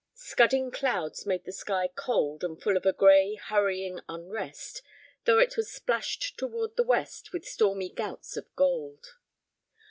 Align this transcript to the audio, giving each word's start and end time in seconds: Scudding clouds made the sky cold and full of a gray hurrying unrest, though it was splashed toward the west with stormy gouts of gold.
Scudding 0.15 0.71
clouds 0.71 1.27
made 1.27 1.45
the 1.45 1.51
sky 1.51 1.87
cold 1.87 2.43
and 2.43 2.59
full 2.59 2.75
of 2.75 2.87
a 2.87 2.91
gray 2.91 3.35
hurrying 3.35 3.99
unrest, 4.09 4.81
though 5.25 5.37
it 5.37 5.55
was 5.55 5.71
splashed 5.71 6.39
toward 6.39 6.75
the 6.75 6.81
west 6.81 7.31
with 7.31 7.45
stormy 7.45 7.89
gouts 7.91 8.35
of 8.35 8.47
gold. 8.55 9.17